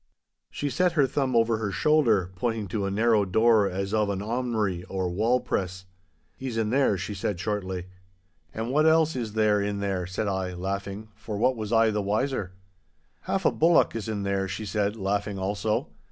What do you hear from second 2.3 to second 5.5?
pointing to a narrow door as of an aumrie or wall